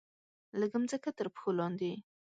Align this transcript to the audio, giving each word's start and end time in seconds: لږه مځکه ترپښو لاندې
لږه 0.59 0.77
مځکه 0.81 1.09
ترپښو 1.17 1.49
لاندې 1.59 1.91